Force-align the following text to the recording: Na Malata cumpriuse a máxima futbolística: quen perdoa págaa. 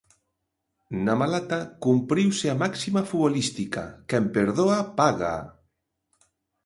Na 1.05 1.13
Malata 1.21 1.59
cumpriuse 1.85 2.45
a 2.53 2.59
máxima 2.63 3.01
futbolística: 3.09 3.83
quen 4.09 4.23
perdoa 4.35 4.77
págaa. 4.97 5.41